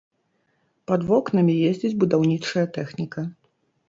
[0.91, 3.25] Пад вокнамі ездзіць будаўнічая тэхніка.